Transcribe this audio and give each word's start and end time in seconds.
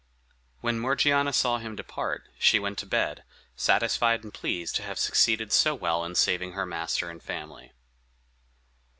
When 0.61 0.79
Morgiana 0.79 1.31
saw 1.31 1.59
him 1.59 1.75
depart, 1.75 2.23
she 2.39 2.57
went 2.57 2.79
to 2.79 2.87
bed, 2.87 3.23
satisfied 3.55 4.23
and 4.23 4.33
pleased 4.33 4.75
to 4.77 4.81
have 4.81 4.97
succeeded 4.97 5.51
so 5.51 5.75
well 5.75 6.03
in 6.03 6.15
saving 6.15 6.53
her 6.53 6.65
master 6.65 7.11
and 7.11 7.21
family. 7.21 7.71